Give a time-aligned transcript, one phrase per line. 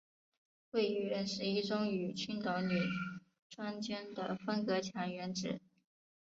[0.71, 2.73] 位于原十一中与青岛女
[3.51, 5.61] 专间的分隔墙原址。